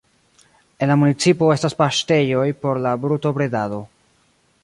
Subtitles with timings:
[0.85, 3.81] En la municipo estas paŝtejoj por la brutobredado.